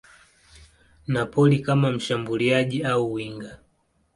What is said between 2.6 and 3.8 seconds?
au winga.